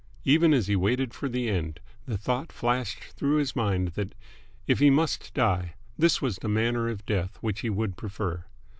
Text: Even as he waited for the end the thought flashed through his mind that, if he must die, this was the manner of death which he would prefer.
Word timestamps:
Even 0.25 0.51
as 0.51 0.65
he 0.65 0.75
waited 0.75 1.13
for 1.13 1.29
the 1.29 1.47
end 1.47 1.79
the 2.07 2.17
thought 2.17 2.51
flashed 2.51 3.03
through 3.15 3.35
his 3.35 3.55
mind 3.55 3.89
that, 3.89 4.15
if 4.65 4.79
he 4.79 4.89
must 4.89 5.31
die, 5.35 5.75
this 5.95 6.19
was 6.19 6.37
the 6.37 6.49
manner 6.49 6.89
of 6.89 7.05
death 7.05 7.37
which 7.41 7.59
he 7.59 7.69
would 7.69 7.95
prefer. 7.95 8.43